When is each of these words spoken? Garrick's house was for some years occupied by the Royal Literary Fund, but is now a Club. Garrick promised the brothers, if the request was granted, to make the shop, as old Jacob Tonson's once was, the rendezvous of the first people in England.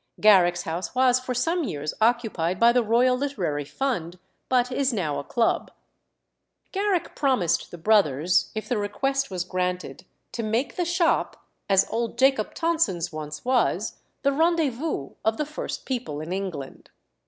Garrick's 0.19 0.63
house 0.63 0.95
was 0.95 1.19
for 1.19 1.35
some 1.35 1.63
years 1.63 1.93
occupied 2.01 2.59
by 2.59 2.71
the 2.71 2.81
Royal 2.81 3.15
Literary 3.15 3.63
Fund, 3.65 4.17
but 4.49 4.71
is 4.71 4.91
now 4.91 5.19
a 5.19 5.23
Club. 5.23 5.69
Garrick 6.71 7.15
promised 7.15 7.69
the 7.69 7.77
brothers, 7.77 8.49
if 8.55 8.67
the 8.67 8.79
request 8.79 9.29
was 9.29 9.43
granted, 9.43 10.03
to 10.31 10.41
make 10.41 10.75
the 10.75 10.85
shop, 10.85 11.45
as 11.69 11.87
old 11.91 12.17
Jacob 12.17 12.55
Tonson's 12.55 13.13
once 13.13 13.45
was, 13.45 13.99
the 14.23 14.31
rendezvous 14.33 15.11
of 15.23 15.37
the 15.37 15.45
first 15.45 15.85
people 15.85 16.19
in 16.19 16.33
England. 16.33 16.89